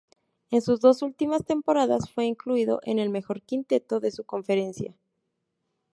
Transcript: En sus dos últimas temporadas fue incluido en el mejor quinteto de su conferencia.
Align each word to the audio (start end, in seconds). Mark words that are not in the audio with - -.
En 0.49 0.63
sus 0.63 0.79
dos 0.79 1.03
últimas 1.03 1.45
temporadas 1.45 2.09
fue 2.09 2.25
incluido 2.25 2.79
en 2.81 2.97
el 2.97 3.11
mejor 3.11 3.43
quinteto 3.43 3.99
de 3.99 4.09
su 4.09 4.23
conferencia. 4.23 4.97